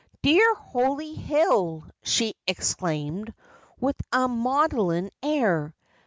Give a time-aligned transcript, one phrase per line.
[0.23, 3.35] 'Dear Holly Hill,' she exclaimed,
[3.79, 5.75] with a maudlin air.